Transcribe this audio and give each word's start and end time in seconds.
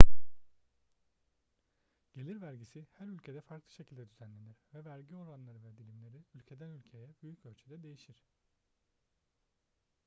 gelir 2.13 2.39
vergisi 2.41 2.85
her 2.97 3.07
ülkede 3.07 3.41
farklı 3.41 3.71
şekilde 3.71 4.09
düzenlenir 4.09 4.57
ve 4.73 4.85
vergi 4.85 5.15
oranları 5.15 5.63
ve 5.63 5.77
dilimleri 5.77 6.23
ülkeden 6.33 6.69
ülkeye 6.69 7.09
büyük 7.21 7.45
ölçüde 7.45 7.83
değişir 7.83 8.23